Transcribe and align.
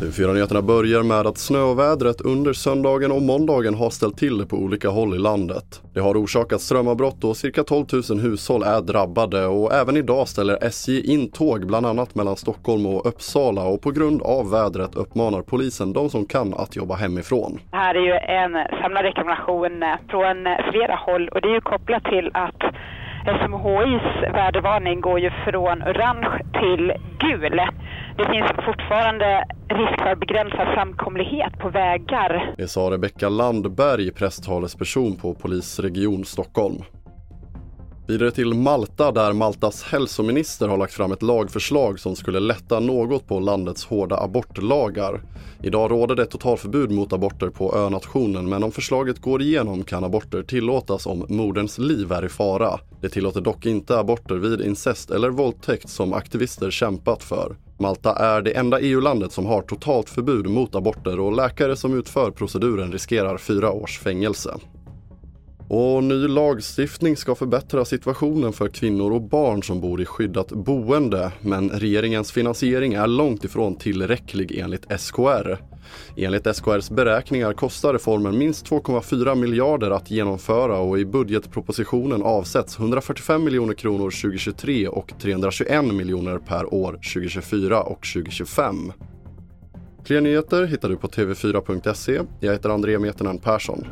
TV4-nyheterna 0.00 0.62
börjar 0.62 1.02
med 1.02 1.26
att 1.26 1.38
snövädret 1.38 2.20
under 2.20 2.52
söndagen 2.52 3.12
och 3.12 3.22
måndagen 3.22 3.74
har 3.74 3.90
ställt 3.90 4.18
till 4.18 4.38
det 4.38 4.46
på 4.46 4.56
olika 4.56 4.88
håll 4.88 5.14
i 5.14 5.18
landet. 5.18 5.82
Det 5.94 6.00
har 6.00 6.14
orsakat 6.14 6.60
strömavbrott 6.60 7.24
och 7.24 7.36
cirka 7.36 7.64
12 7.64 7.86
000 8.10 8.20
hushåll 8.20 8.62
är 8.62 8.80
drabbade 8.80 9.46
och 9.46 9.72
även 9.72 9.96
idag 9.96 10.28
ställer 10.28 10.64
SJ 10.64 11.12
in 11.12 11.30
tåg 11.30 11.66
bland 11.66 11.86
annat 11.86 12.14
mellan 12.14 12.36
Stockholm 12.36 12.86
och 12.86 13.06
Uppsala 13.06 13.64
och 13.64 13.82
på 13.82 13.90
grund 13.90 14.22
av 14.22 14.50
vädret 14.50 14.94
uppmanar 14.94 15.42
polisen 15.42 15.92
de 15.92 16.10
som 16.10 16.26
kan 16.26 16.54
att 16.54 16.76
jobba 16.76 16.94
hemifrån. 16.94 17.58
Det 17.70 17.76
här 17.76 17.94
är 17.94 18.00
ju 18.00 18.12
en 18.12 18.80
samlad 18.82 19.04
rekommendation 19.04 19.84
från 20.10 20.36
flera 20.70 20.96
håll 21.06 21.28
och 21.28 21.40
det 21.40 21.48
är 21.48 21.54
ju 21.54 21.60
kopplat 21.60 22.04
till 22.04 22.30
att 22.34 22.67
SMHIs 23.24 24.32
vädervarning 24.34 25.00
går 25.00 25.20
ju 25.20 25.30
från 25.30 25.82
orange 25.82 26.42
till 26.60 26.92
gul. 27.18 27.60
Det 28.16 28.24
finns 28.32 28.50
fortfarande 28.66 29.44
risk 29.68 30.02
för 30.02 30.14
begränsad 30.14 30.74
framkomlighet 30.74 31.58
på 31.58 31.68
vägar. 31.68 32.54
Det 32.56 32.68
sa 32.68 32.80
Rebecka 32.80 33.28
Landberg, 33.28 34.10
presstalesperson 34.12 35.16
på 35.16 35.34
Polisregion 35.34 36.24
Stockholm. 36.24 36.82
Vidare 38.08 38.30
till 38.30 38.54
Malta 38.54 39.12
där 39.12 39.32
Maltas 39.32 39.82
hälsominister 39.82 40.68
har 40.68 40.76
lagt 40.76 40.92
fram 40.92 41.12
ett 41.12 41.22
lagförslag 41.22 42.00
som 42.00 42.16
skulle 42.16 42.40
lätta 42.40 42.80
något 42.80 43.26
på 43.26 43.40
landets 43.40 43.84
hårda 43.84 44.16
abortlagar. 44.16 45.22
Idag 45.62 45.90
råder 45.90 46.14
det 46.14 46.26
totalförbud 46.26 46.90
mot 46.90 47.12
aborter 47.12 47.48
på 47.48 47.76
önationen 47.76 48.48
men 48.48 48.62
om 48.62 48.72
förslaget 48.72 49.18
går 49.18 49.42
igenom 49.42 49.84
kan 49.84 50.04
aborter 50.04 50.42
tillåtas 50.42 51.06
om 51.06 51.26
moderns 51.28 51.78
liv 51.78 52.12
är 52.12 52.24
i 52.24 52.28
fara. 52.28 52.80
Det 53.00 53.08
tillåter 53.08 53.40
dock 53.40 53.66
inte 53.66 53.98
aborter 53.98 54.34
vid 54.34 54.60
incest 54.60 55.10
eller 55.10 55.30
våldtäkt 55.30 55.88
som 55.88 56.12
aktivister 56.12 56.70
kämpat 56.70 57.22
för. 57.22 57.56
Malta 57.78 58.14
är 58.14 58.42
det 58.42 58.50
enda 58.50 58.80
EU-landet 58.80 59.32
som 59.32 59.46
har 59.46 59.62
totalt 59.62 60.10
förbud 60.10 60.50
mot 60.50 60.74
aborter 60.74 61.20
och 61.20 61.36
läkare 61.36 61.76
som 61.76 61.98
utför 61.98 62.30
proceduren 62.30 62.92
riskerar 62.92 63.38
fyra 63.38 63.72
års 63.72 63.98
fängelse. 63.98 64.54
Och 65.70 66.04
ny 66.04 66.28
lagstiftning 66.28 67.16
ska 67.16 67.34
förbättra 67.34 67.84
situationen 67.84 68.52
för 68.52 68.68
kvinnor 68.68 69.12
och 69.12 69.22
barn 69.22 69.62
som 69.62 69.80
bor 69.80 70.00
i 70.00 70.04
skyddat 70.04 70.48
boende. 70.48 71.32
Men 71.40 71.70
regeringens 71.70 72.32
finansiering 72.32 72.94
är 72.94 73.06
långt 73.06 73.44
ifrån 73.44 73.76
tillräcklig 73.76 74.58
enligt 74.58 75.00
SKR. 75.00 75.58
Enligt 76.16 76.56
SKRs 76.56 76.90
beräkningar 76.90 77.52
kostar 77.52 77.92
reformen 77.92 78.38
minst 78.38 78.70
2,4 78.70 79.34
miljarder 79.34 79.90
att 79.90 80.10
genomföra 80.10 80.78
och 80.78 80.98
i 80.98 81.04
budgetpropositionen 81.04 82.22
avsätts 82.22 82.78
145 82.78 83.44
miljoner 83.44 83.74
kronor 83.74 84.10
2023 84.10 84.88
och 84.88 85.12
321 85.20 85.84
miljoner 85.84 86.38
per 86.38 86.74
år 86.74 86.92
2024 86.92 87.82
och 87.82 88.06
2025. 88.14 88.92
Fler 90.04 90.20
nyheter 90.20 90.66
hittar 90.66 90.88
du 90.88 90.96
på 90.96 91.08
tv4.se. 91.08 92.20
Jag 92.40 92.52
heter 92.52 92.68
André 92.68 92.98
Metenen 92.98 93.38
Persson. 93.38 93.84